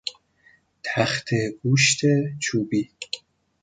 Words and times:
تخته 0.83 1.37
گوشت 1.63 1.99
چوبی 2.43 2.91